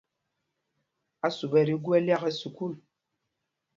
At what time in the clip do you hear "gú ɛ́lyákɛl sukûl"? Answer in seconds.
1.83-2.73